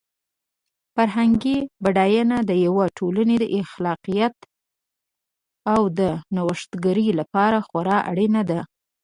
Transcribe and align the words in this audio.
فرهنګي 0.95 1.57
بډاینه 1.83 2.37
د 2.49 2.51
یوې 2.65 2.85
ټولنې 2.97 3.35
د 3.39 3.45
خلاقیت 3.71 4.35
او 5.73 5.81
د 5.99 6.01
نوښتګرۍ 6.35 7.09
لپاره 7.19 7.57
خورا 7.67 7.97
اړینه 8.11 8.41
ده. 8.49 8.59